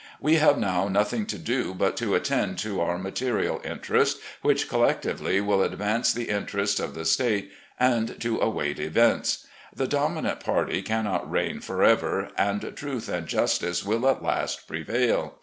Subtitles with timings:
[0.19, 5.39] We have now nothing to do but to attend to our material interests which collectively
[5.39, 9.45] wiU advance the interests of the State, and to await events.
[9.71, 15.35] The dominant party cannot reign forever, and truth and justice will at last prevail.